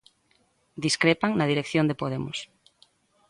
Discrepan 0.85 1.31
na 1.35 1.49
dirección 1.51 1.85
de 1.87 1.99
Podemos. 2.01 2.37